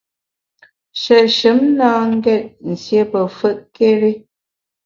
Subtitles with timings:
[1.01, 4.11] Shéshùm na ngét nsié pe fùtkéri.